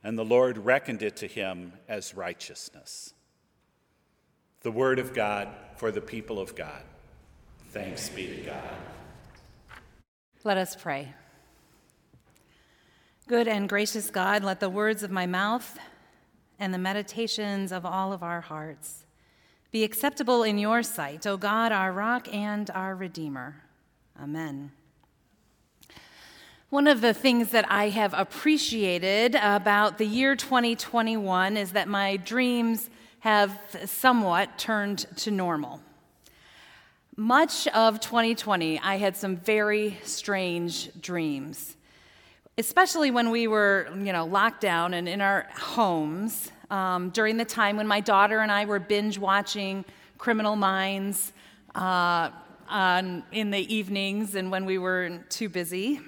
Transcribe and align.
and 0.04 0.18
the 0.18 0.26
Lord 0.26 0.58
reckoned 0.58 1.02
it 1.02 1.16
to 1.18 1.28
him 1.28 1.74
as 1.88 2.16
righteousness. 2.16 3.14
The 4.62 4.72
word 4.72 5.00
of 5.00 5.14
God 5.14 5.48
for 5.78 5.92
the 5.92 6.02
people 6.02 6.40
of 6.40 6.56
God. 6.56 6.84
Thanks 7.70 8.10
be 8.10 8.28
to 8.28 8.42
God. 8.42 8.78
Let 10.44 10.58
us 10.58 10.76
pray. 10.76 11.14
Good 13.28 13.48
and 13.48 13.68
gracious 13.68 14.10
God, 14.10 14.44
let 14.44 14.60
the 14.60 14.70
words 14.70 15.04
of 15.04 15.12
my 15.12 15.26
mouth 15.26 15.78
and 16.60 16.74
the 16.74 16.78
meditations 16.78 17.72
of 17.72 17.86
all 17.86 18.14
of 18.14 18.24
our 18.24 18.42
hearts 18.42 19.07
be 19.78 19.84
acceptable 19.84 20.42
in 20.42 20.58
your 20.58 20.82
sight, 20.82 21.28
O 21.28 21.38
God, 21.38 21.72
our 21.72 21.92
rock 21.92 22.28
and 22.34 22.68
our 22.72 22.96
redeemer. 22.96 23.62
Amen. 24.20 24.72
One 26.72 26.88
of 26.88 27.02
the 27.02 27.14
things 27.14 27.52
that 27.52 27.72
I 27.72 27.90
have 27.90 28.12
appreciated 28.18 29.36
about 29.36 30.00
the 30.00 30.08
year 30.08 30.36
2021 30.36 31.58
is 31.58 31.74
that 31.74 31.88
my 31.88 32.18
dreams 32.18 32.90
have 33.20 33.52
somewhat 33.86 34.58
turned 34.58 35.06
to 35.18 35.30
normal. 35.30 35.80
Much 37.16 37.68
of 37.68 38.00
2020, 38.00 38.80
I 38.80 38.96
had 38.96 39.16
some 39.16 39.38
very 39.38 40.00
strange 40.02 40.90
dreams, 41.00 41.78
especially 42.58 43.12
when 43.12 43.30
we 43.30 43.48
were, 43.48 43.90
you 43.96 44.12
know, 44.12 44.26
locked 44.26 44.62
down 44.62 44.96
and 44.96 45.08
in 45.08 45.22
our 45.22 45.46
homes 45.56 46.52
um, 46.70 47.10
during 47.10 47.38
the 47.38 47.46
time 47.46 47.78
when 47.78 47.88
my 47.88 48.00
daughter 48.00 48.40
and 48.40 48.52
I 48.52 48.66
were 48.66 48.80
binge 48.80 49.18
watching 49.18 49.86
Criminal 50.18 50.56
Minds 50.56 51.34
uh, 51.76 52.30
on, 52.70 53.24
in 53.32 53.52
the 53.52 53.74
evenings 53.74 54.36
and 54.36 54.52
when 54.52 54.66
we 54.66 54.78
were 54.78 55.20
too 55.30 55.50
busy. 55.50 56.02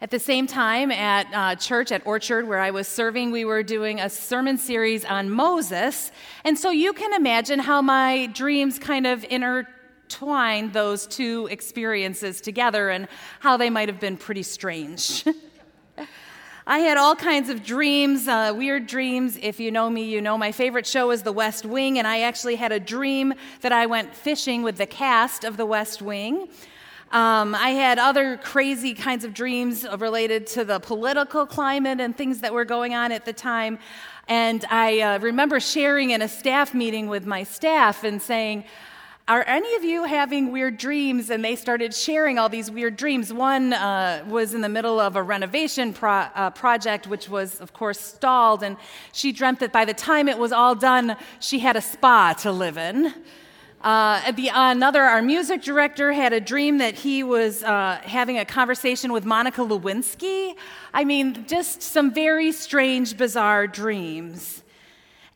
At 0.00 0.12
the 0.12 0.20
same 0.20 0.46
time, 0.46 0.92
at 0.92 1.26
uh, 1.34 1.56
church 1.56 1.90
at 1.90 2.06
Orchard, 2.06 2.46
where 2.46 2.60
I 2.60 2.70
was 2.70 2.86
serving, 2.86 3.32
we 3.32 3.44
were 3.44 3.64
doing 3.64 3.98
a 3.98 4.08
sermon 4.08 4.56
series 4.56 5.04
on 5.04 5.28
Moses. 5.28 6.12
And 6.44 6.56
so 6.56 6.70
you 6.70 6.92
can 6.92 7.12
imagine 7.14 7.58
how 7.58 7.82
my 7.82 8.26
dreams 8.26 8.78
kind 8.78 9.08
of 9.08 9.24
intertwined 9.24 10.72
those 10.72 11.04
two 11.08 11.48
experiences 11.50 12.40
together 12.40 12.90
and 12.90 13.08
how 13.40 13.56
they 13.56 13.70
might 13.70 13.88
have 13.88 13.98
been 13.98 14.16
pretty 14.16 14.44
strange. 14.44 15.24
I 16.70 16.80
had 16.80 16.98
all 16.98 17.16
kinds 17.16 17.48
of 17.48 17.64
dreams, 17.64 18.28
uh, 18.28 18.52
weird 18.54 18.86
dreams. 18.86 19.38
If 19.40 19.58
you 19.58 19.70
know 19.70 19.88
me, 19.88 20.04
you 20.04 20.20
know 20.20 20.36
my 20.36 20.52
favorite 20.52 20.86
show 20.86 21.10
is 21.12 21.22
The 21.22 21.32
West 21.32 21.64
Wing, 21.64 21.98
and 21.98 22.06
I 22.06 22.20
actually 22.20 22.56
had 22.56 22.72
a 22.72 22.78
dream 22.78 23.32
that 23.62 23.72
I 23.72 23.86
went 23.86 24.14
fishing 24.14 24.62
with 24.62 24.76
the 24.76 24.84
cast 24.84 25.44
of 25.44 25.56
The 25.56 25.64
West 25.64 26.02
Wing. 26.02 26.46
Um, 27.10 27.54
I 27.54 27.70
had 27.70 27.98
other 27.98 28.36
crazy 28.36 28.92
kinds 28.92 29.24
of 29.24 29.32
dreams 29.32 29.86
related 29.96 30.46
to 30.48 30.64
the 30.66 30.78
political 30.78 31.46
climate 31.46 32.02
and 32.02 32.14
things 32.14 32.40
that 32.42 32.52
were 32.52 32.66
going 32.66 32.94
on 32.94 33.12
at 33.12 33.24
the 33.24 33.32
time. 33.32 33.78
And 34.28 34.62
I 34.70 35.00
uh, 35.00 35.18
remember 35.20 35.60
sharing 35.60 36.10
in 36.10 36.20
a 36.20 36.28
staff 36.28 36.74
meeting 36.74 37.08
with 37.08 37.24
my 37.24 37.44
staff 37.44 38.04
and 38.04 38.20
saying, 38.20 38.64
are 39.28 39.44
any 39.46 39.74
of 39.76 39.84
you 39.84 40.04
having 40.04 40.50
weird 40.50 40.78
dreams? 40.78 41.28
And 41.28 41.44
they 41.44 41.54
started 41.54 41.94
sharing 41.94 42.38
all 42.38 42.48
these 42.48 42.70
weird 42.70 42.96
dreams. 42.96 43.30
One 43.32 43.74
uh, 43.74 44.24
was 44.26 44.54
in 44.54 44.62
the 44.62 44.68
middle 44.70 44.98
of 44.98 45.16
a 45.16 45.22
renovation 45.22 45.92
pro- 45.92 46.28
uh, 46.34 46.50
project, 46.50 47.06
which 47.06 47.28
was, 47.28 47.60
of 47.60 47.74
course, 47.74 48.00
stalled. 48.00 48.62
And 48.62 48.78
she 49.12 49.30
dreamt 49.32 49.60
that 49.60 49.70
by 49.70 49.84
the 49.84 49.92
time 49.92 50.28
it 50.28 50.38
was 50.38 50.50
all 50.50 50.74
done, 50.74 51.14
she 51.40 51.58
had 51.58 51.76
a 51.76 51.82
spa 51.82 52.32
to 52.40 52.50
live 52.50 52.78
in. 52.78 53.12
Uh, 53.82 54.32
the, 54.32 54.50
another, 54.52 55.02
our 55.02 55.22
music 55.22 55.62
director, 55.62 56.12
had 56.12 56.32
a 56.32 56.40
dream 56.40 56.78
that 56.78 56.94
he 56.94 57.22
was 57.22 57.62
uh, 57.62 58.00
having 58.02 58.38
a 58.38 58.44
conversation 58.44 59.12
with 59.12 59.24
Monica 59.24 59.60
Lewinsky. 59.60 60.54
I 60.92 61.04
mean, 61.04 61.46
just 61.46 61.82
some 61.82 62.12
very 62.12 62.50
strange, 62.50 63.16
bizarre 63.16 63.66
dreams. 63.66 64.64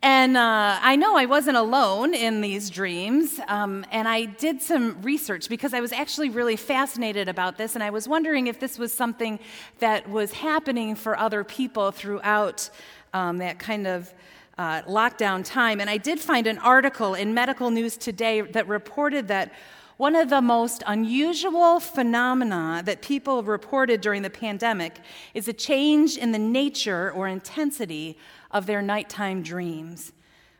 And 0.04 0.36
uh, 0.36 0.80
I 0.82 0.96
know 0.96 1.16
I 1.16 1.26
wasn't 1.26 1.56
alone 1.56 2.12
in 2.12 2.40
these 2.40 2.70
dreams. 2.70 3.38
Um, 3.46 3.86
and 3.92 4.08
I 4.08 4.24
did 4.24 4.60
some 4.60 5.00
research 5.00 5.48
because 5.48 5.72
I 5.72 5.80
was 5.80 5.92
actually 5.92 6.28
really 6.28 6.56
fascinated 6.56 7.28
about 7.28 7.56
this. 7.56 7.76
And 7.76 7.84
I 7.84 7.90
was 7.90 8.08
wondering 8.08 8.48
if 8.48 8.58
this 8.58 8.80
was 8.80 8.92
something 8.92 9.38
that 9.78 10.10
was 10.10 10.32
happening 10.32 10.96
for 10.96 11.16
other 11.16 11.44
people 11.44 11.92
throughout 11.92 12.68
um, 13.14 13.38
that 13.38 13.60
kind 13.60 13.86
of 13.86 14.12
uh, 14.58 14.82
lockdown 14.82 15.44
time. 15.44 15.80
And 15.80 15.88
I 15.88 15.98
did 15.98 16.18
find 16.18 16.48
an 16.48 16.58
article 16.58 17.14
in 17.14 17.32
Medical 17.32 17.70
News 17.70 17.96
Today 17.96 18.40
that 18.40 18.66
reported 18.66 19.28
that 19.28 19.52
one 19.98 20.16
of 20.16 20.30
the 20.30 20.42
most 20.42 20.82
unusual 20.88 21.78
phenomena 21.78 22.82
that 22.84 23.02
people 23.02 23.44
reported 23.44 24.00
during 24.00 24.22
the 24.22 24.30
pandemic 24.30 24.98
is 25.32 25.46
a 25.46 25.52
change 25.52 26.16
in 26.16 26.32
the 26.32 26.40
nature 26.40 27.12
or 27.12 27.28
intensity 27.28 28.18
of 28.52 28.66
their 28.66 28.82
nighttime 28.82 29.42
dreams. 29.42 30.12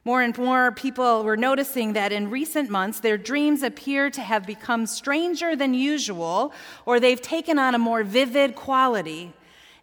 More 0.05 0.23
and 0.23 0.37
more 0.37 0.73
people 0.73 1.23
were 1.23 1.37
noticing 1.37 1.93
that 1.93 2.11
in 2.11 2.31
recent 2.31 2.69
months, 2.69 2.99
their 2.99 3.17
dreams 3.17 3.63
appear 3.63 4.11
to 4.11 4.21
have 4.21 4.45
become 4.47 4.87
stranger 4.87 5.55
than 5.55 5.75
usual, 5.75 6.53
or 6.87 6.99
they've 6.99 7.23
taken 7.23 7.59
on 7.59 7.75
a 7.75 7.79
more 7.79 8.03
vivid 8.03 8.57
quality. 8.57 9.33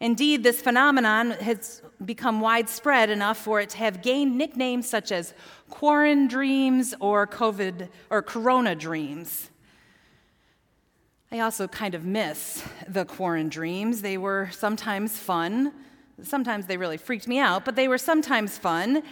Indeed, 0.02 0.44
this 0.44 0.62
phenomenon 0.62 1.32
has 1.32 1.82
become 2.04 2.42
widespread 2.42 3.10
enough 3.10 3.38
for 3.38 3.62
it 3.62 3.70
to 3.72 3.78
have 3.78 4.02
gained 4.02 4.38
nicknames 4.38 4.90
such 4.90 5.12
as 5.12 5.34
Quarren 5.70 6.28
dreams 6.28 6.94
or 7.00 7.28
COVID 7.28 7.90
or 8.10 8.22
corona 8.22 8.76
dreams. 8.76 9.50
I 11.32 11.40
also 11.40 11.68
kind 11.68 11.96
of 11.96 12.06
miss 12.06 12.64
the 12.88 13.06
Quarren 13.06 13.50
dreams. 13.50 14.02
They 14.02 14.18
were 14.18 14.50
sometimes 14.52 15.18
fun, 15.18 15.74
Sometimes 16.24 16.66
they 16.66 16.78
really 16.78 16.98
freaked 16.98 17.28
me 17.28 17.40
out, 17.40 17.66
but 17.66 17.76
they 17.76 17.88
were 17.88 17.98
sometimes 17.98 18.58
fun, 18.58 19.04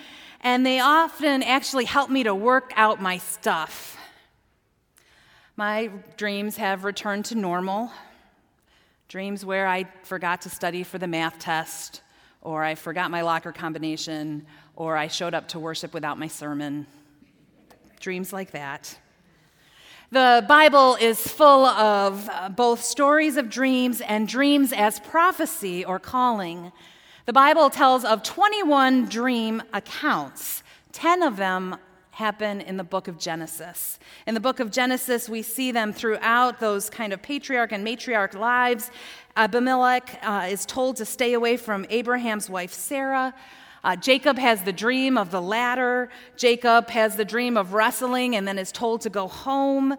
and 0.41 0.65
they 0.65 0.79
often 0.79 1.43
actually 1.43 1.85
helped 1.85 2.11
me 2.11 2.23
to 2.23 2.33
work 2.35 2.73
out 2.75 3.01
my 3.01 3.17
stuff. 3.17 3.97
My 5.55 5.89
dreams 6.17 6.57
have 6.57 6.83
returned 6.83 7.25
to 7.25 7.35
normal. 7.35 7.91
Dreams 9.07 9.43
where 9.43 9.67
I 9.67 9.85
forgot 10.03 10.41
to 10.41 10.49
study 10.49 10.83
for 10.83 10.97
the 10.97 11.07
math 11.07 11.39
test, 11.39 12.01
or 12.41 12.63
I 12.63 12.75
forgot 12.75 13.09
my 13.09 13.21
locker 13.21 13.51
combination, 13.51 14.45
or 14.75 14.95
I 14.97 15.07
showed 15.07 15.33
up 15.33 15.47
to 15.49 15.59
worship 15.59 15.93
without 15.93 16.19
my 16.19 16.27
sermon. 16.27 16.85
Dreams 17.99 18.31
like 18.31 18.51
that. 18.51 18.97
The 20.09 20.45
Bible 20.47 20.95
is 21.01 21.19
full 21.19 21.65
of 21.65 22.29
uh, 22.29 22.47
both 22.47 22.81
stories 22.81 23.35
of 23.35 23.49
dreams 23.49 23.99
and 23.99 24.25
dreams 24.25 24.71
as 24.71 25.01
prophecy 25.01 25.83
or 25.83 25.99
calling. 25.99 26.71
The 27.27 27.33
Bible 27.33 27.69
tells 27.69 28.05
of 28.05 28.23
21 28.23 29.09
dream 29.09 29.61
accounts. 29.73 30.63
10 30.93 31.23
of 31.23 31.35
them 31.35 31.75
happen 32.11 32.61
in 32.61 32.77
the 32.77 32.85
book 32.85 33.09
of 33.09 33.19
Genesis. 33.19 33.99
In 34.25 34.33
the 34.33 34.39
book 34.39 34.61
of 34.61 34.71
Genesis, 34.71 35.27
we 35.27 35.41
see 35.41 35.73
them 35.73 35.91
throughout 35.91 36.61
those 36.61 36.89
kind 36.89 37.11
of 37.11 37.21
patriarch 37.21 37.73
and 37.73 37.85
matriarch 37.85 38.33
lives. 38.33 38.91
Abimelech 39.35 40.17
uh, 40.23 40.47
is 40.49 40.65
told 40.65 40.95
to 40.95 41.05
stay 41.05 41.33
away 41.33 41.57
from 41.57 41.85
Abraham's 41.89 42.49
wife 42.49 42.71
Sarah. 42.71 43.35
Uh, 43.83 43.97
Jacob 43.97 44.37
has 44.37 44.63
the 44.63 44.71
dream 44.71 45.17
of 45.17 45.29
the 45.29 45.41
ladder. 45.41 46.07
Jacob 46.37 46.89
has 46.91 47.17
the 47.17 47.25
dream 47.25 47.57
of 47.57 47.73
wrestling 47.73 48.37
and 48.37 48.47
then 48.47 48.57
is 48.57 48.71
told 48.71 49.01
to 49.01 49.09
go 49.09 49.27
home. 49.27 49.97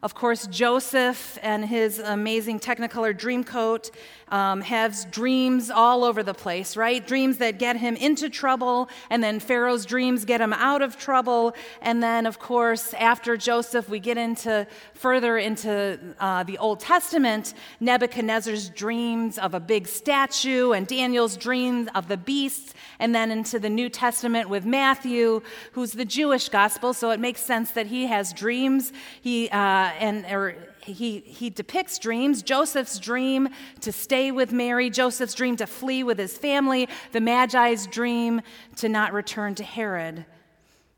Of 0.00 0.14
course, 0.14 0.46
Joseph 0.46 1.38
and 1.42 1.64
his 1.64 1.98
amazing 1.98 2.60
Technicolor 2.60 3.16
dream 3.16 3.42
coat 3.42 3.90
um, 4.28 4.60
has 4.60 5.06
dreams 5.06 5.70
all 5.70 6.04
over 6.04 6.22
the 6.22 6.34
place, 6.34 6.76
right? 6.76 7.04
Dreams 7.04 7.38
that 7.38 7.58
get 7.58 7.76
him 7.76 7.96
into 7.96 8.28
trouble, 8.28 8.88
and 9.10 9.24
then 9.24 9.40
Pharaoh's 9.40 9.84
dreams 9.84 10.24
get 10.24 10.40
him 10.40 10.52
out 10.52 10.82
of 10.82 10.98
trouble. 10.98 11.54
And 11.82 12.00
then, 12.00 12.26
of 12.26 12.38
course, 12.38 12.94
after 12.94 13.36
Joseph, 13.36 13.88
we 13.88 13.98
get 13.98 14.18
into 14.18 14.68
further 14.94 15.36
into 15.36 15.98
uh, 16.20 16.44
the 16.44 16.58
Old 16.58 16.78
Testament, 16.78 17.54
Nebuchadnezzar's 17.80 18.68
dreams 18.68 19.36
of 19.38 19.54
a 19.54 19.60
big 19.60 19.88
statue, 19.88 20.72
and 20.72 20.86
Daniel's 20.86 21.36
dreams 21.36 21.88
of 21.96 22.06
the 22.06 22.16
beasts, 22.16 22.74
and 23.00 23.14
then 23.14 23.32
into 23.32 23.58
the 23.58 23.70
New 23.70 23.88
Testament 23.88 24.48
with 24.48 24.64
Matthew, 24.64 25.42
who's 25.72 25.92
the 25.92 26.04
Jewish 26.04 26.48
gospel. 26.50 26.94
So 26.94 27.10
it 27.10 27.18
makes 27.18 27.40
sense 27.40 27.72
that 27.72 27.86
he 27.86 28.06
has 28.06 28.32
dreams. 28.32 28.92
He 29.22 29.48
uh, 29.50 29.87
Uh, 29.88 29.92
and 30.00 30.26
or 30.26 30.54
he, 30.84 31.20
he 31.20 31.48
depicts 31.48 31.98
dreams 31.98 32.42
Joseph's 32.42 32.98
dream 32.98 33.48
to 33.80 33.90
stay 33.90 34.30
with 34.30 34.52
Mary, 34.52 34.90
Joseph's 34.90 35.32
dream 35.32 35.56
to 35.56 35.66
flee 35.66 36.02
with 36.02 36.18
his 36.18 36.36
family, 36.36 36.88
the 37.12 37.20
Magi's 37.20 37.86
dream 37.86 38.42
to 38.76 38.88
not 38.88 39.14
return 39.14 39.54
to 39.54 39.64
Herod. 39.64 40.26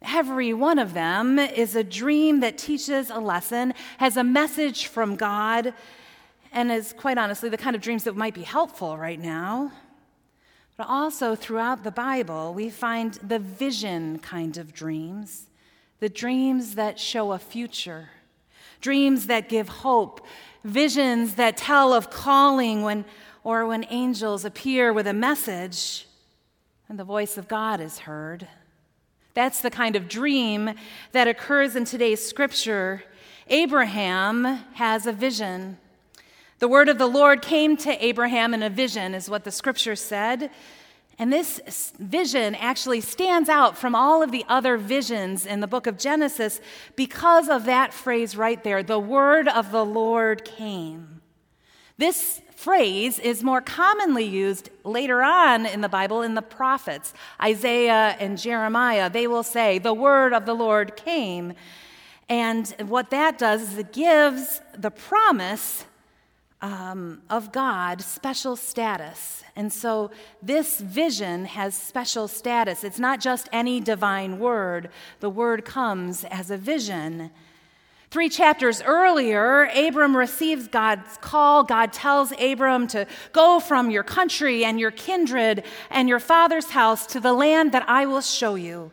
Every 0.03 0.53
one 0.53 0.81
of 0.81 0.93
them 0.93 1.39
is 1.39 1.77
a 1.77 1.85
dream 1.85 2.41
that 2.41 2.59
teaches 2.59 3.11
a 3.11 3.19
lesson, 3.21 3.75
has 3.99 4.17
a 4.17 4.25
message 4.25 4.87
from 4.87 5.15
God, 5.15 5.73
and 6.53 6.73
is 6.73 6.93
quite 6.93 7.19
honestly 7.19 7.49
the 7.49 7.57
kind 7.57 7.77
of 7.77 7.83
dreams 7.83 8.05
that 8.05 8.17
might 8.17 8.35
be 8.35 8.43
helpful 8.43 8.99
right 8.99 9.21
now. 9.21 9.71
But 10.77 10.89
also 10.89 11.37
throughout 11.37 11.85
the 11.85 11.93
Bible, 11.93 12.55
we 12.55 12.71
find 12.71 13.15
the 13.15 13.39
vision 13.39 14.19
kind 14.19 14.57
of 14.57 14.73
dreams, 14.73 15.47
the 16.01 16.09
dreams 16.09 16.75
that 16.75 16.99
show 16.99 17.33
a 17.33 17.39
future 17.39 18.09
dreams 18.81 19.27
that 19.27 19.49
give 19.49 19.69
hope, 19.69 20.27
visions 20.65 21.35
that 21.35 21.57
tell 21.57 21.93
of 21.93 22.11
calling 22.11 22.83
when, 22.83 23.05
or 23.45 23.67
when 23.67 23.85
angels 23.91 24.45
appear 24.45 24.93
with 24.93 25.07
a 25.07 25.13
message 25.13 26.07
and 26.89 26.99
the 26.99 27.05
voice 27.05 27.39
of 27.39 27.47
God 27.47 27.81
is 27.81 28.01
heard. 28.01 28.49
That's 29.33 29.61
the 29.61 29.71
kind 29.71 29.95
of 29.95 30.09
dream 30.09 30.75
that 31.13 31.29
occurs 31.29 31.77
in 31.77 31.85
today's 31.85 32.25
scripture. 32.25 33.05
Abraham 33.47 34.45
has 34.75 35.07
a 35.07 35.13
vision. 35.13 35.79
The 36.59 36.69
word 36.69 36.89
of 36.89 36.99
the 36.99 37.07
Lord 37.07 37.43
came 37.43 37.77
to 37.79 38.05
Abraham 38.05 38.53
in 38.55 38.63
a 38.63 38.69
vision, 38.69 39.15
is 39.15 39.31
what 39.31 39.45
the 39.45 39.53
scripture 39.53 39.97
said. 39.97 40.51
And 41.21 41.31
this 41.31 41.93
vision 41.99 42.55
actually 42.55 43.03
stands 43.03 43.51
out 43.51 43.77
from 43.77 43.95
all 43.95 44.23
of 44.23 44.33
the 44.33 44.43
other 44.49 44.79
visions 44.79 45.45
in 45.45 45.61
the 45.61 45.67
book 45.67 45.87
of 45.87 45.99
Genesis 45.99 46.63
because 46.97 47.51
of 47.51 47.67
that 47.67 47.93
phrase 47.93 48.39
right 48.39 48.65
there 48.65 48.83
the 48.83 48.99
word 48.99 49.47
of 49.47 49.71
the 49.71 49.85
Lord 49.85 50.47
came. 50.47 51.21
This 51.99 52.41
phrase 52.57 53.19
is 53.19 53.43
more 53.43 53.61
commonly 53.61 54.25
used 54.25 54.71
later 54.83 55.23
on 55.23 55.67
in 55.67 55.83
the 55.83 55.91
Bible 55.91 56.23
in 56.23 56.37
the 56.37 56.41
prophets. 56.41 57.13
Isaiah 57.39 58.17
and 58.19 58.39
Jeremiah, 58.39 59.11
they 59.11 59.27
will 59.27 59.43
say, 59.43 59.79
The 59.79 59.93
word 59.93 60.33
of 60.33 60.47
the 60.47 60.55
Lord 60.55 60.97
came. 60.97 61.53
And 62.31 62.67
what 62.87 63.11
that 63.11 63.37
does 63.37 63.61
is 63.61 63.77
it 63.77 63.93
gives 63.93 64.63
the 64.73 64.91
promise 64.91 65.85
um, 66.63 67.23
of 67.31 67.53
God 67.53 68.03
special 68.03 68.57
status. 68.57 69.43
And 69.57 69.73
so 69.73 70.11
this 70.43 70.81
vision 70.81 71.47
has 71.47 71.75
special 71.75 72.29
status. 72.29 72.85
It's 72.85 72.99
not 72.99 73.21
just 73.21 73.49
any 73.53 73.81
divine 73.81 74.39
word, 74.39 74.91
the 75.21 75.31
word 75.31 75.65
comes 75.65 76.25
as 76.25 76.51
a 76.51 76.57
vision. 76.57 77.31
Three 78.11 78.29
chapters 78.29 78.83
earlier, 78.83 79.71
Abram 79.75 80.17
receives 80.17 80.67
God's 80.67 81.17
call. 81.19 81.63
God 81.63 81.93
tells 81.93 82.33
Abram 82.41 82.89
to 82.89 83.07
go 83.33 83.61
from 83.61 83.89
your 83.89 84.03
country 84.03 84.65
and 84.65 84.81
your 84.81 84.91
kindred 84.91 85.63
and 85.91 86.09
your 86.09 86.19
father's 86.19 86.71
house 86.71 87.07
to 87.07 87.21
the 87.21 87.33
land 87.33 87.71
that 87.71 87.89
I 87.89 88.07
will 88.07 88.21
show 88.21 88.57
you. 88.57 88.91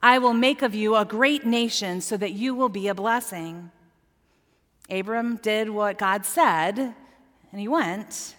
I 0.00 0.18
will 0.18 0.32
make 0.32 0.62
of 0.62 0.76
you 0.76 0.94
a 0.94 1.04
great 1.04 1.44
nation 1.44 2.00
so 2.00 2.16
that 2.16 2.32
you 2.32 2.54
will 2.54 2.68
be 2.68 2.86
a 2.86 2.94
blessing. 2.94 3.72
Abram 4.88 5.36
did 5.36 5.70
what 5.70 5.98
God 5.98 6.24
said, 6.24 6.94
and 7.52 7.60
he 7.60 7.68
went. 7.68 8.34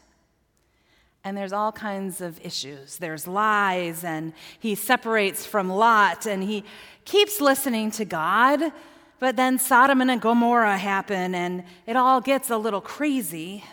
And 1.23 1.37
there's 1.37 1.53
all 1.53 1.71
kinds 1.71 2.19
of 2.19 2.43
issues. 2.45 2.97
There's 2.97 3.27
lies, 3.27 4.03
and 4.03 4.33
he 4.59 4.75
separates 4.75 5.45
from 5.45 5.69
Lot, 5.69 6.25
and 6.25 6.43
he 6.43 6.65
keeps 7.05 7.39
listening 7.39 7.91
to 7.91 8.03
God. 8.03 8.73
But 9.19 9.37
then 9.37 9.57
Sodom 9.57 10.01
and 10.01 10.19
Gomorrah 10.19 10.77
happen, 10.77 11.33
and 11.33 11.63
it 11.87 11.95
all 11.95 12.19
gets 12.19 12.49
a 12.49 12.57
little 12.57 12.81
crazy. 12.81 13.63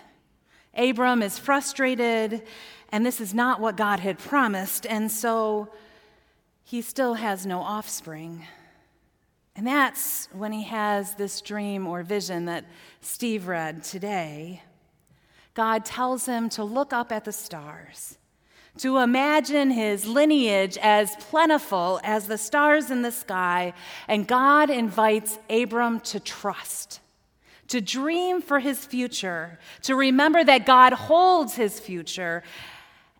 Abram 0.76 1.22
is 1.22 1.38
frustrated, 1.38 2.42
and 2.92 3.04
this 3.04 3.20
is 3.20 3.34
not 3.34 3.60
what 3.60 3.76
God 3.76 3.98
had 3.98 4.18
promised, 4.18 4.86
and 4.86 5.10
so 5.10 5.72
he 6.62 6.82
still 6.82 7.14
has 7.14 7.44
no 7.44 7.62
offspring. 7.62 8.46
And 9.56 9.66
that's 9.66 10.28
when 10.32 10.52
he 10.52 10.62
has 10.62 11.16
this 11.16 11.40
dream 11.40 11.88
or 11.88 12.04
vision 12.04 12.44
that 12.44 12.64
Steve 13.00 13.48
read 13.48 13.82
today. 13.82 14.62
God 15.54 15.84
tells 15.84 16.26
him 16.26 16.48
to 16.50 16.64
look 16.64 16.92
up 16.92 17.10
at 17.12 17.24
the 17.24 17.32
stars, 17.32 18.18
to 18.78 18.98
imagine 18.98 19.70
his 19.70 20.06
lineage 20.06 20.78
as 20.78 21.16
plentiful 21.16 22.00
as 22.04 22.26
the 22.28 22.38
stars 22.38 22.90
in 22.90 23.02
the 23.02 23.12
sky, 23.12 23.72
and 24.06 24.26
God 24.26 24.70
invites 24.70 25.38
Abram 25.48 26.00
to 26.00 26.20
trust, 26.20 27.00
to 27.68 27.80
dream 27.80 28.40
for 28.40 28.60
his 28.60 28.84
future, 28.86 29.58
to 29.82 29.94
remember 29.94 30.44
that 30.44 30.66
God 30.66 30.92
holds 30.92 31.54
his 31.54 31.80
future. 31.80 32.42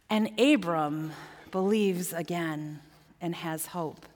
And 0.09 0.41
Abram 0.41 1.13
believes 1.51 2.13
again 2.13 2.81
and 3.21 3.35
has 3.35 3.67
hope. 3.67 4.07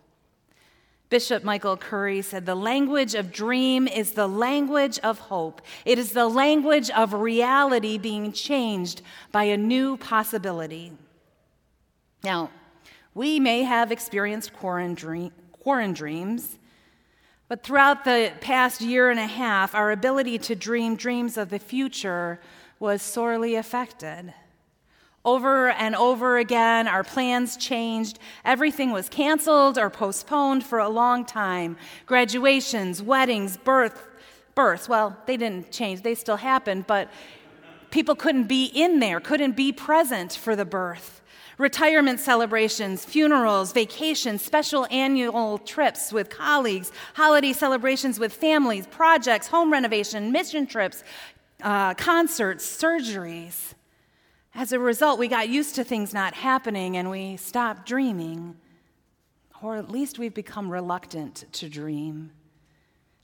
Bishop 1.10 1.44
Michael 1.44 1.76
Curry 1.76 2.22
said, 2.22 2.46
The 2.46 2.54
language 2.54 3.14
of 3.14 3.30
dream 3.30 3.86
is 3.86 4.12
the 4.12 4.26
language 4.26 4.98
of 5.00 5.18
hope. 5.18 5.62
It 5.84 5.98
is 5.98 6.12
the 6.12 6.26
language 6.26 6.90
of 6.90 7.12
reality 7.12 7.98
being 7.98 8.32
changed 8.32 9.02
by 9.30 9.44
a 9.44 9.56
new 9.56 9.96
possibility. 9.96 10.92
Now, 12.22 12.50
we 13.14 13.38
may 13.38 13.62
have 13.62 13.92
experienced 13.92 14.52
quarren 14.54 14.94
dreams, 14.94 16.58
but 17.48 17.62
throughout 17.62 18.04
the 18.04 18.32
past 18.40 18.80
year 18.80 19.10
and 19.10 19.20
a 19.20 19.26
half, 19.26 19.74
our 19.74 19.92
ability 19.92 20.38
to 20.38 20.56
dream 20.56 20.96
dreams 20.96 21.36
of 21.36 21.50
the 21.50 21.58
future 21.58 22.40
was 22.80 23.02
sorely 23.02 23.54
affected. 23.54 24.34
Over 25.24 25.70
and 25.70 25.96
over 25.96 26.36
again, 26.36 26.86
our 26.86 27.02
plans 27.02 27.56
changed. 27.56 28.18
Everything 28.44 28.92
was 28.92 29.08
canceled 29.08 29.78
or 29.78 29.88
postponed 29.88 30.64
for 30.64 30.78
a 30.78 30.88
long 30.88 31.24
time. 31.24 31.78
Graduations, 32.04 33.02
weddings, 33.02 33.56
birth, 33.56 34.06
births. 34.54 34.88
Well, 34.88 35.16
they 35.26 35.36
didn't 35.38 35.72
change, 35.72 36.02
they 36.02 36.14
still 36.14 36.36
happened, 36.36 36.86
but 36.86 37.10
people 37.90 38.14
couldn't 38.14 38.48
be 38.48 38.66
in 38.66 38.98
there, 39.00 39.18
couldn't 39.18 39.56
be 39.56 39.72
present 39.72 40.32
for 40.32 40.54
the 40.54 40.64
birth. 40.64 41.22
Retirement 41.56 42.18
celebrations, 42.18 43.04
funerals, 43.04 43.72
vacations, 43.72 44.44
special 44.44 44.86
annual 44.90 45.58
trips 45.58 46.12
with 46.12 46.28
colleagues, 46.28 46.90
holiday 47.14 47.52
celebrations 47.52 48.18
with 48.18 48.32
families, 48.32 48.88
projects, 48.88 49.46
home 49.46 49.72
renovation, 49.72 50.32
mission 50.32 50.66
trips, 50.66 51.04
uh, 51.62 51.94
concerts, 51.94 52.66
surgeries. 52.66 53.73
As 54.56 54.70
a 54.70 54.78
result, 54.78 55.18
we 55.18 55.26
got 55.26 55.48
used 55.48 55.74
to 55.74 55.84
things 55.84 56.14
not 56.14 56.34
happening 56.34 56.96
and 56.96 57.10
we 57.10 57.36
stopped 57.36 57.86
dreaming. 57.86 58.56
Or 59.60 59.76
at 59.76 59.90
least 59.90 60.16
we've 60.16 60.34
become 60.34 60.70
reluctant 60.70 61.44
to 61.54 61.68
dream. 61.68 62.30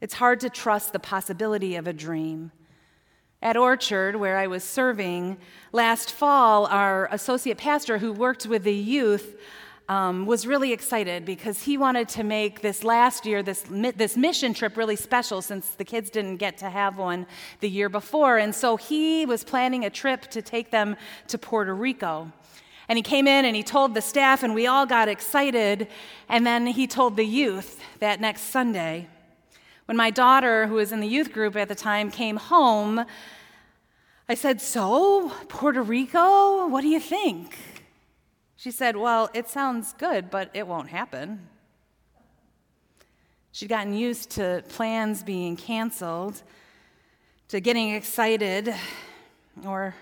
It's 0.00 0.14
hard 0.14 0.40
to 0.40 0.50
trust 0.50 0.92
the 0.92 0.98
possibility 0.98 1.76
of 1.76 1.86
a 1.86 1.92
dream. 1.92 2.50
At 3.40 3.56
Orchard, 3.56 4.16
where 4.16 4.38
I 4.38 4.48
was 4.48 4.64
serving 4.64 5.38
last 5.70 6.10
fall, 6.10 6.66
our 6.66 7.08
associate 7.12 7.58
pastor 7.58 7.98
who 7.98 8.12
worked 8.12 8.46
with 8.46 8.64
the 8.64 8.74
youth 8.74 9.36
um, 9.90 10.24
was 10.24 10.46
really 10.46 10.72
excited 10.72 11.24
because 11.24 11.64
he 11.64 11.76
wanted 11.76 12.08
to 12.10 12.22
make 12.22 12.60
this 12.60 12.84
last 12.84 13.26
year, 13.26 13.42
this, 13.42 13.64
this 13.68 14.16
mission 14.16 14.54
trip, 14.54 14.76
really 14.76 14.94
special 14.94 15.42
since 15.42 15.70
the 15.70 15.84
kids 15.84 16.10
didn't 16.10 16.36
get 16.36 16.56
to 16.58 16.70
have 16.70 16.96
one 16.96 17.26
the 17.58 17.68
year 17.68 17.88
before. 17.88 18.38
And 18.38 18.54
so 18.54 18.76
he 18.76 19.26
was 19.26 19.42
planning 19.42 19.84
a 19.84 19.90
trip 19.90 20.30
to 20.30 20.42
take 20.42 20.70
them 20.70 20.96
to 21.26 21.38
Puerto 21.38 21.74
Rico. 21.74 22.30
And 22.88 22.98
he 22.98 23.02
came 23.02 23.26
in 23.26 23.44
and 23.44 23.56
he 23.56 23.64
told 23.64 23.94
the 23.94 24.00
staff, 24.00 24.44
and 24.44 24.54
we 24.54 24.68
all 24.68 24.86
got 24.86 25.08
excited. 25.08 25.88
And 26.28 26.46
then 26.46 26.68
he 26.68 26.86
told 26.86 27.16
the 27.16 27.26
youth 27.26 27.80
that 27.98 28.20
next 28.20 28.42
Sunday. 28.42 29.08
When 29.86 29.96
my 29.96 30.10
daughter, 30.10 30.68
who 30.68 30.74
was 30.74 30.92
in 30.92 31.00
the 31.00 31.08
youth 31.08 31.32
group 31.32 31.56
at 31.56 31.66
the 31.66 31.74
time, 31.74 32.12
came 32.12 32.36
home, 32.36 33.04
I 34.28 34.34
said, 34.34 34.60
So, 34.60 35.32
Puerto 35.48 35.82
Rico, 35.82 36.68
what 36.68 36.82
do 36.82 36.88
you 36.88 37.00
think? 37.00 37.56
She 38.60 38.70
said, 38.70 38.94
Well, 38.94 39.30
it 39.32 39.48
sounds 39.48 39.94
good, 39.94 40.30
but 40.30 40.50
it 40.52 40.66
won't 40.66 40.90
happen. 40.90 41.48
She'd 43.52 43.70
gotten 43.70 43.94
used 43.94 44.28
to 44.32 44.62
plans 44.68 45.22
being 45.22 45.56
canceled, 45.56 46.42
to 47.48 47.58
getting 47.58 47.94
excited 47.94 48.74
or 49.64 49.94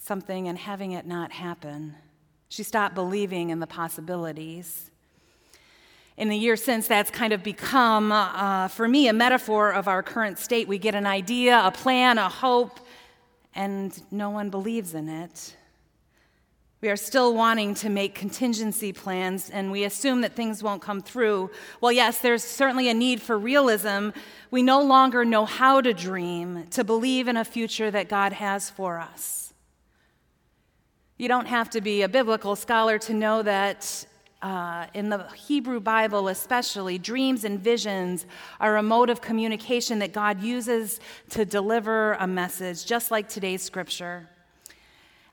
something 0.00 0.48
and 0.48 0.58
having 0.58 0.92
it 0.92 1.06
not 1.06 1.30
happen. 1.30 1.94
She 2.48 2.64
stopped 2.64 2.96
believing 2.96 3.50
in 3.50 3.60
the 3.60 3.68
possibilities. 3.68 4.90
In 6.16 6.28
the 6.28 6.36
years 6.36 6.60
since, 6.60 6.88
that's 6.88 7.12
kind 7.12 7.32
of 7.32 7.44
become, 7.44 8.10
uh, 8.10 8.66
for 8.66 8.88
me, 8.88 9.06
a 9.06 9.12
metaphor 9.12 9.70
of 9.70 9.86
our 9.86 10.02
current 10.02 10.40
state. 10.40 10.66
We 10.66 10.78
get 10.78 10.96
an 10.96 11.06
idea, 11.06 11.62
a 11.64 11.70
plan, 11.70 12.18
a 12.18 12.28
hope, 12.28 12.80
and 13.54 13.96
no 14.10 14.30
one 14.30 14.50
believes 14.50 14.92
in 14.92 15.08
it. 15.08 15.54
We 16.82 16.90
are 16.90 16.96
still 16.96 17.34
wanting 17.34 17.74
to 17.76 17.88
make 17.88 18.14
contingency 18.14 18.92
plans, 18.92 19.48
and 19.48 19.72
we 19.72 19.84
assume 19.84 20.20
that 20.20 20.36
things 20.36 20.62
won't 20.62 20.82
come 20.82 21.00
through. 21.00 21.50
Well, 21.80 21.90
yes, 21.90 22.18
there's 22.18 22.44
certainly 22.44 22.90
a 22.90 22.94
need 22.94 23.22
for 23.22 23.38
realism. 23.38 24.10
We 24.50 24.62
no 24.62 24.82
longer 24.82 25.24
know 25.24 25.46
how 25.46 25.80
to 25.80 25.94
dream, 25.94 26.66
to 26.72 26.84
believe 26.84 27.28
in 27.28 27.38
a 27.38 27.44
future 27.44 27.90
that 27.90 28.10
God 28.10 28.34
has 28.34 28.68
for 28.68 28.98
us. 28.98 29.54
You 31.16 31.28
don't 31.28 31.46
have 31.46 31.70
to 31.70 31.80
be 31.80 32.02
a 32.02 32.08
biblical 32.08 32.56
scholar 32.56 32.98
to 32.98 33.14
know 33.14 33.42
that 33.42 34.06
uh, 34.42 34.86
in 34.92 35.08
the 35.08 35.26
Hebrew 35.32 35.80
Bible, 35.80 36.28
especially, 36.28 36.98
dreams 36.98 37.44
and 37.44 37.58
visions 37.58 38.26
are 38.60 38.76
a 38.76 38.82
mode 38.82 39.08
of 39.08 39.22
communication 39.22 39.98
that 40.00 40.12
God 40.12 40.42
uses 40.42 41.00
to 41.30 41.46
deliver 41.46 42.12
a 42.20 42.26
message, 42.26 42.84
just 42.84 43.10
like 43.10 43.30
today's 43.30 43.62
scripture. 43.62 44.28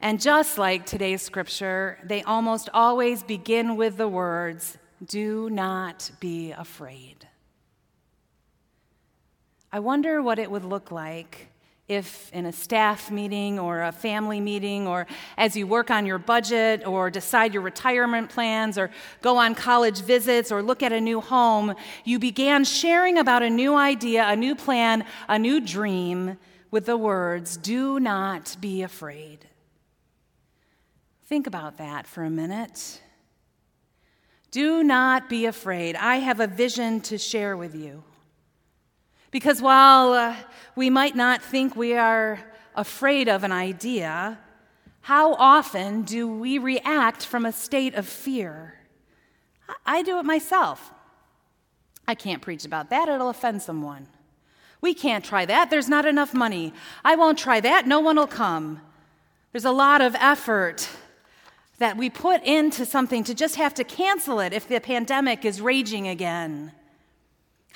And 0.03 0.19
just 0.19 0.57
like 0.57 0.85
today's 0.85 1.21
scripture, 1.21 1.97
they 2.03 2.23
almost 2.23 2.67
always 2.73 3.23
begin 3.23 3.77
with 3.77 3.95
the 3.95 4.07
words, 4.07 4.77
Do 5.05 5.49
not 5.49 6.11
be 6.19 6.51
afraid. 6.51 7.25
I 9.71 9.79
wonder 9.79 10.21
what 10.21 10.39
it 10.39 10.51
would 10.51 10.65
look 10.65 10.91
like 10.91 11.47
if 11.87 12.29
in 12.33 12.45
a 12.45 12.51
staff 12.51 13.11
meeting 13.11 13.57
or 13.57 13.81
a 13.81 13.93
family 13.93 14.41
meeting, 14.41 14.89
or 14.89 15.07
as 15.37 15.55
you 15.55 15.67
work 15.67 15.89
on 15.89 16.05
your 16.05 16.17
budget 16.17 16.85
or 16.85 17.09
decide 17.09 17.53
your 17.53 17.63
retirement 17.63 18.29
plans 18.29 18.77
or 18.77 18.91
go 19.21 19.37
on 19.37 19.55
college 19.55 20.01
visits 20.01 20.51
or 20.51 20.61
look 20.61 20.83
at 20.83 20.91
a 20.91 20.99
new 20.99 21.21
home, 21.21 21.73
you 22.03 22.19
began 22.19 22.65
sharing 22.65 23.17
about 23.17 23.41
a 23.41 23.49
new 23.49 23.73
idea, 23.73 24.25
a 24.27 24.35
new 24.35 24.53
plan, 24.53 25.05
a 25.29 25.39
new 25.39 25.61
dream 25.61 26.37
with 26.71 26.87
the 26.87 26.97
words, 26.97 27.55
Do 27.55 28.01
not 28.01 28.57
be 28.59 28.81
afraid. 28.81 29.47
Think 31.25 31.47
about 31.47 31.77
that 31.77 32.05
for 32.05 32.23
a 32.23 32.29
minute. 32.29 33.01
Do 34.51 34.83
not 34.83 35.29
be 35.29 35.45
afraid. 35.45 35.95
I 35.95 36.17
have 36.17 36.39
a 36.39 36.47
vision 36.47 37.01
to 37.01 37.17
share 37.17 37.55
with 37.55 37.73
you. 37.73 38.03
Because 39.31 39.61
while 39.61 40.13
uh, 40.13 40.35
we 40.75 40.89
might 40.89 41.15
not 41.15 41.41
think 41.41 41.75
we 41.75 41.95
are 41.95 42.39
afraid 42.75 43.27
of 43.27 43.43
an 43.43 43.51
idea, 43.51 44.37
how 45.01 45.33
often 45.35 46.03
do 46.03 46.27
we 46.27 46.59
react 46.59 47.25
from 47.25 47.45
a 47.45 47.51
state 47.51 47.95
of 47.95 48.07
fear? 48.07 48.75
I 49.85 50.03
do 50.03 50.19
it 50.19 50.25
myself. 50.25 50.91
I 52.07 52.15
can't 52.15 52.41
preach 52.41 52.65
about 52.65 52.89
that, 52.89 53.07
it'll 53.07 53.29
offend 53.29 53.61
someone. 53.61 54.07
We 54.81 54.93
can't 54.93 55.23
try 55.23 55.45
that, 55.45 55.69
there's 55.69 55.89
not 55.89 56.05
enough 56.05 56.33
money. 56.33 56.73
I 57.03 57.15
won't 57.15 57.39
try 57.39 57.59
that, 57.61 57.87
no 57.87 58.01
one 58.01 58.17
will 58.17 58.27
come. 58.27 58.81
There's 59.51 59.65
a 59.65 59.71
lot 59.71 60.01
of 60.01 60.15
effort 60.15 60.89
that 61.79 61.97
we 61.97 62.09
put 62.09 62.43
into 62.43 62.85
something 62.85 63.23
to 63.23 63.33
just 63.33 63.55
have 63.55 63.73
to 63.73 63.83
cancel 63.83 64.39
it 64.39 64.53
if 64.53 64.67
the 64.67 64.79
pandemic 64.79 65.43
is 65.45 65.61
raging 65.61 66.07
again. 66.07 66.71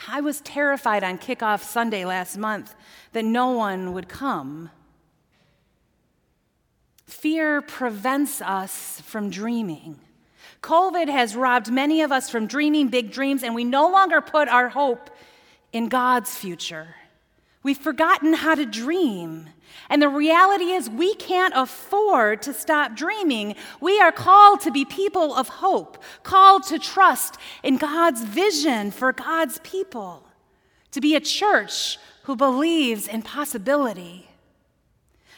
I 0.08 0.22
was 0.22 0.42
terrified 0.42 1.04
on 1.04 1.18
kickoff 1.18 1.64
Sunday 1.64 2.06
last 2.06 2.38
month 2.38 2.76
that 3.14 3.26
no 3.26 3.50
one 3.50 3.94
would 3.94 4.08
come. 4.08 4.70
Fear 7.08 7.62
prevents 7.62 8.42
us 8.42 9.02
from 9.02 9.30
dreaming. 9.30 10.00
COVID 10.62 11.10
has 11.10 11.36
robbed 11.36 11.72
many 11.72 12.02
of 12.02 12.12
us 12.12 12.30
from 12.30 12.46
dreaming 12.46 12.90
big 12.90 13.12
dreams, 13.12 13.44
and 13.44 13.56
we 13.56 13.64
no 13.64 13.90
longer 13.90 14.22
put 14.22 14.48
our 14.48 14.70
hope 14.70 15.10
in 15.72 15.88
God's 15.88 16.36
future. 16.36 16.96
We've 17.68 17.78
forgotten 17.78 18.32
how 18.32 18.56
to 18.56 18.66
dream. 18.66 19.50
And 19.90 20.02
the 20.02 20.08
reality 20.08 20.72
is, 20.72 20.90
we 20.90 21.16
can't 21.16 21.54
afford 21.54 22.42
to 22.44 22.54
stop 22.54 22.96
dreaming. 22.96 23.56
We 23.82 24.00
are 24.00 24.14
called 24.14 24.62
to 24.62 24.72
be 24.72 24.86
people 24.86 25.36
of 25.36 25.50
hope, 25.50 26.02
called 26.24 26.64
to 26.68 26.80
trust 26.80 27.36
in 27.64 27.76
God's 27.76 28.24
vision 28.24 28.92
for 28.92 29.12
God's 29.12 29.60
people, 29.66 30.26
to 30.92 31.02
be 31.02 31.14
a 31.14 31.20
church 31.20 31.98
who 32.24 32.38
believes 32.38 33.06
in 33.06 33.22
possibility. 33.22 34.30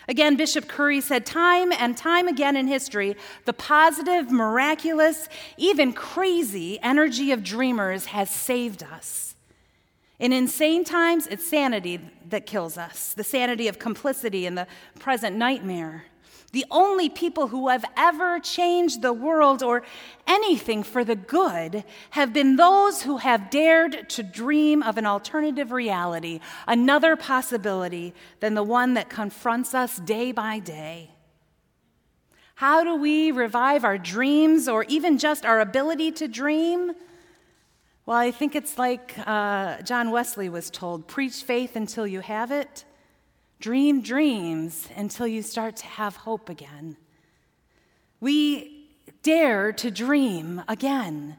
Again, 0.07 0.36
Bishop 0.36 0.67
Curry 0.67 1.01
said, 1.01 1.25
time 1.25 1.74
and 1.74 1.98
time 1.98 2.27
again 2.27 2.55
in 2.55 2.67
history, 2.67 3.15
the 3.45 3.53
positive, 3.53 4.29
miraculous, 4.29 5.29
even 5.57 5.93
crazy 5.93 6.79
energy 6.83 7.31
of 7.31 7.43
dreamers 7.43 8.05
has 8.05 8.29
saved 8.29 8.83
us. 8.83 9.33
In 10.19 10.33
insane 10.33 10.83
times, 10.83 11.27
it's 11.27 11.47
sanity 11.47 11.99
that 12.27 12.45
kills 12.45 12.77
us 12.77 13.13
the 13.13 13.23
sanity 13.23 13.69
of 13.69 13.79
complicity 13.79 14.45
in 14.45 14.55
the 14.55 14.67
present 14.99 15.38
nightmare. 15.38 16.05
The 16.51 16.65
only 16.71 17.09
people 17.09 17.47
who 17.47 17.69
have 17.69 17.85
ever 17.95 18.39
changed 18.39 19.01
the 19.01 19.13
world 19.13 19.61
or 19.61 19.83
anything 20.27 20.83
for 20.83 21.03
the 21.03 21.15
good 21.15 21.83
have 22.11 22.33
been 22.33 22.55
those 22.55 23.03
who 23.03 23.17
have 23.17 23.51
dared 23.51 24.09
to 24.09 24.23
dream 24.23 24.81
of 24.81 24.97
an 24.97 25.05
alternative 25.05 25.71
reality, 25.71 26.39
another 26.67 27.15
possibility 27.15 28.13
than 28.39 28.55
the 28.55 28.63
one 28.63 28.95
that 28.95 29.09
confronts 29.09 29.75
us 29.75 29.97
day 29.97 30.31
by 30.31 30.59
day. 30.59 31.11
How 32.55 32.83
do 32.83 32.95
we 32.95 33.31
revive 33.31 33.85
our 33.85 33.97
dreams 33.97 34.67
or 34.67 34.83
even 34.85 35.17
just 35.17 35.45
our 35.45 35.61
ability 35.61 36.11
to 36.13 36.27
dream? 36.27 36.93
Well, 38.10 38.18
I 38.18 38.32
think 38.32 38.56
it's 38.56 38.80
like 38.80 39.13
uh, 39.28 39.84
John 39.84 40.10
Wesley 40.10 40.50
was 40.50 40.72
told 40.72 41.06
preach 41.06 41.44
faith 41.44 41.75
until 41.75 42.08
you 42.08 42.22
have 42.22 42.50
it, 42.50 42.84
dream 43.60 44.01
dreams 44.01 44.89
until 44.96 45.28
you 45.28 45.44
start 45.44 45.75
to 45.75 45.86
have 45.86 46.16
hope 46.16 46.50
again. 46.50 46.98
We 48.20 48.88
dare 49.22 49.72
to 49.74 49.92
dream 49.92 50.63
again. 50.68 51.38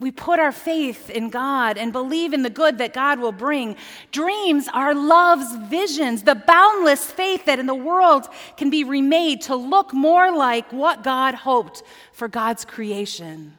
We 0.00 0.10
put 0.10 0.40
our 0.40 0.50
faith 0.50 1.10
in 1.10 1.28
God 1.28 1.76
and 1.76 1.92
believe 1.92 2.32
in 2.32 2.40
the 2.40 2.48
good 2.48 2.78
that 2.78 2.94
God 2.94 3.20
will 3.20 3.30
bring. 3.30 3.76
Dreams 4.10 4.66
are 4.72 4.94
love's 4.94 5.56
visions, 5.68 6.22
the 6.22 6.36
boundless 6.36 7.04
faith 7.04 7.44
that 7.44 7.58
in 7.58 7.66
the 7.66 7.74
world 7.74 8.30
can 8.56 8.70
be 8.70 8.82
remade 8.82 9.42
to 9.42 9.56
look 9.56 9.92
more 9.92 10.34
like 10.34 10.72
what 10.72 11.04
God 11.04 11.34
hoped 11.34 11.82
for 12.14 12.28
God's 12.28 12.64
creation. 12.64 13.57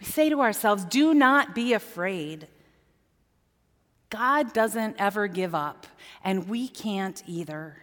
We 0.00 0.06
say 0.06 0.28
to 0.28 0.40
ourselves, 0.40 0.84
do 0.84 1.12
not 1.14 1.54
be 1.54 1.72
afraid. 1.72 2.46
God 4.10 4.52
doesn't 4.52 4.96
ever 4.98 5.26
give 5.26 5.54
up, 5.54 5.86
and 6.24 6.48
we 6.48 6.68
can't 6.68 7.22
either. 7.26 7.76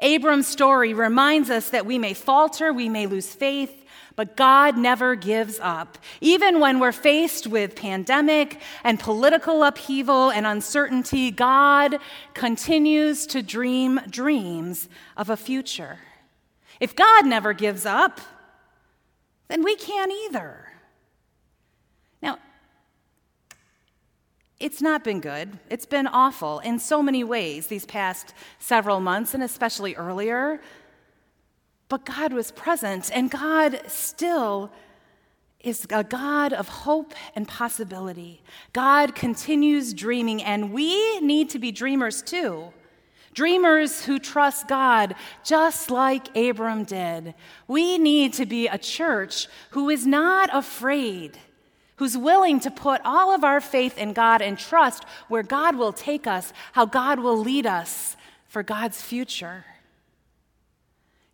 Abram's 0.00 0.46
story 0.46 0.94
reminds 0.94 1.50
us 1.50 1.70
that 1.70 1.86
we 1.86 1.98
may 1.98 2.14
falter, 2.14 2.72
we 2.72 2.88
may 2.88 3.06
lose 3.06 3.32
faith, 3.32 3.84
but 4.16 4.36
God 4.36 4.76
never 4.76 5.14
gives 5.14 5.60
up. 5.60 5.98
Even 6.20 6.58
when 6.58 6.80
we're 6.80 6.90
faced 6.90 7.46
with 7.46 7.76
pandemic 7.76 8.60
and 8.82 8.98
political 8.98 9.62
upheaval 9.62 10.30
and 10.30 10.46
uncertainty, 10.46 11.30
God 11.30 11.98
continues 12.34 13.26
to 13.28 13.42
dream 13.42 14.00
dreams 14.10 14.88
of 15.16 15.30
a 15.30 15.36
future. 15.36 15.98
If 16.80 16.96
God 16.96 17.26
never 17.26 17.52
gives 17.52 17.86
up, 17.86 18.20
then 19.46 19.62
we 19.62 19.76
can't 19.76 20.12
either. 20.26 20.72
Now, 22.20 22.38
it's 24.60 24.82
not 24.82 25.04
been 25.04 25.20
good. 25.20 25.58
It's 25.70 25.86
been 25.86 26.06
awful 26.06 26.58
in 26.60 26.78
so 26.78 27.02
many 27.02 27.22
ways 27.22 27.68
these 27.68 27.86
past 27.86 28.34
several 28.58 29.00
months, 29.00 29.34
and 29.34 29.42
especially 29.42 29.94
earlier. 29.94 30.60
But 31.88 32.04
God 32.04 32.32
was 32.32 32.50
present, 32.50 33.10
and 33.14 33.30
God 33.30 33.82
still 33.86 34.70
is 35.60 35.86
a 35.90 36.04
God 36.04 36.52
of 36.52 36.68
hope 36.68 37.14
and 37.34 37.46
possibility. 37.46 38.42
God 38.72 39.14
continues 39.14 39.94
dreaming, 39.94 40.42
and 40.42 40.72
we 40.72 41.20
need 41.20 41.50
to 41.50 41.58
be 41.58 41.72
dreamers 41.72 42.22
too. 42.22 42.72
Dreamers 43.34 44.04
who 44.04 44.18
trust 44.18 44.66
God 44.66 45.14
just 45.44 45.90
like 45.90 46.36
Abram 46.36 46.84
did. 46.84 47.34
We 47.68 47.98
need 47.98 48.32
to 48.34 48.46
be 48.46 48.66
a 48.66 48.78
church 48.78 49.46
who 49.70 49.90
is 49.90 50.06
not 50.06 50.50
afraid, 50.52 51.38
who's 51.98 52.16
willing 52.16 52.58
to 52.60 52.70
put 52.70 53.00
all 53.04 53.34
of 53.34 53.44
our 53.44 53.60
faith 53.60 53.98
in 53.98 54.12
God 54.12 54.40
and 54.40 54.58
trust 54.58 55.04
where 55.28 55.42
God 55.42 55.76
will 55.76 55.92
take 55.92 56.26
us, 56.26 56.52
how 56.72 56.86
God 56.86 57.20
will 57.20 57.36
lead 57.36 57.66
us 57.66 58.16
for 58.48 58.62
God's 58.62 59.02
future. 59.02 59.64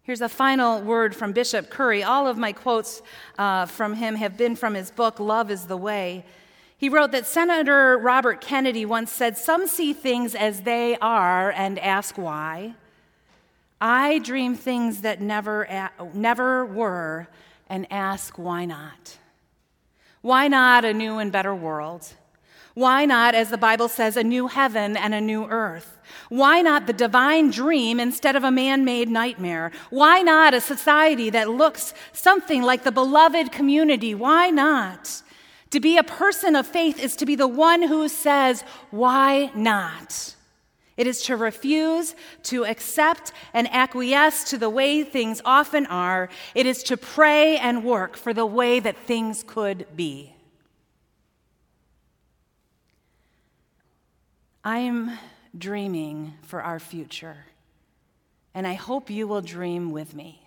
Here's 0.03 0.21
a 0.21 0.29
final 0.29 0.83
word 0.83 1.15
from 1.17 1.33
Bishop 1.33 1.71
Curry. 1.71 2.03
All 2.03 2.27
of 2.27 2.37
my 2.37 2.53
quotes 2.53 3.01
uh, 3.39 3.67
from 3.67 3.95
him 3.95 4.17
have 4.17 4.37
been 4.37 4.57
from 4.57 4.75
his 4.75 4.91
book, 4.91 5.19
Love 5.21 5.51
is 5.51 5.67
the 5.67 5.77
Way. 5.77 6.25
He 6.77 6.89
wrote 6.89 7.13
that 7.13 7.27
Senator 7.27 7.97
Robert 7.97 8.41
Kennedy 8.41 8.85
once 8.85 9.11
said, 9.11 9.39
Some 9.39 9.67
see 9.67 9.93
things 9.93 10.35
as 10.35 10.63
they 10.63 10.99
are 10.99 11.51
and 11.51 11.79
ask 11.79 12.19
why. 12.19 12.75
I 13.81 14.19
dream 14.19 14.55
things 14.55 15.03
that 15.03 15.21
never, 15.21 15.91
never 16.13 16.67
were 16.67 17.29
and 17.69 17.87
ask 17.91 18.39
why 18.39 18.65
not. 18.65 19.19
Why 20.25 20.49
not 20.49 20.87
a 20.87 20.95
new 20.95 21.19
and 21.19 21.31
better 21.31 21.55
world? 21.55 22.15
Why 22.73 23.05
not, 23.05 23.35
as 23.35 23.51
the 23.51 23.59
Bible 23.59 23.89
says, 23.89 24.17
a 24.17 24.25
new 24.25 24.47
heaven 24.47 24.97
and 24.97 25.13
a 25.13 25.21
new 25.21 25.45
earth? 25.45 25.99
Why 26.31 26.63
not 26.63 26.87
the 26.87 26.95
divine 26.95 27.51
dream 27.51 28.01
instead 28.01 28.35
of 28.35 28.43
a 28.43 28.51
man 28.51 28.87
made 28.87 29.11
nightmare? 29.11 29.71
Why 29.91 30.23
not 30.23 30.55
a 30.55 30.63
society 30.63 31.29
that 31.29 31.51
looks 31.51 31.93
something 32.15 32.63
like 32.63 32.85
the 32.85 32.91
beloved 32.91 33.53
community? 33.53 34.15
Why 34.15 34.49
not? 34.49 35.21
To 35.73 35.79
be 35.79 35.99
a 35.99 36.03
person 36.03 36.57
of 36.57 36.67
faith 36.67 36.99
is 36.99 37.17
to 37.17 37.27
be 37.27 37.37
the 37.37 37.47
one 37.47 37.83
who 37.83 38.09
says, 38.09 38.65
Why 38.91 39.51
not? 39.55 40.34
It 40.97 41.07
is 41.07 41.23
to 41.23 41.37
refuse 41.37 42.15
to 42.45 42.65
accept 42.65 43.33
and 43.53 43.69
acquiesce 43.73 44.45
to 44.51 44.59
the 44.59 44.71
way 44.71 45.03
things 45.03 45.43
often 45.45 45.87
are. 45.87 46.29
It 46.55 46.67
is 46.67 46.83
to 46.85 46.97
pray 46.97 47.57
and 47.59 47.85
work 47.85 48.17
for 48.17 48.33
the 48.33 48.47
way 48.47 48.79
that 48.81 48.97
things 48.97 49.45
could 49.47 49.87
be. 49.97 50.35
I'm 54.65 55.19
dreaming 55.57 56.35
for 56.43 56.63
our 56.63 56.79
future, 56.79 57.37
and 58.55 58.67
I 58.67 58.75
hope 58.75 59.11
you 59.11 59.29
will 59.29 59.43
dream 59.43 59.91
with 59.93 60.15
me 60.15 60.41